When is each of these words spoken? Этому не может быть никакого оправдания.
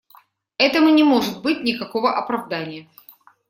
Этому 0.57 0.89
не 0.89 1.03
может 1.03 1.43
быть 1.43 1.61
никакого 1.61 2.15
оправдания. 2.17 2.89